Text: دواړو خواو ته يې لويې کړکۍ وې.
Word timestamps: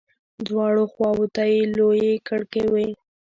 دواړو 0.47 0.83
خواو 0.93 1.25
ته 1.35 1.43
يې 1.53 1.61
لويې 1.77 2.13
کړکۍ 2.27 2.65
وې. 2.73 2.89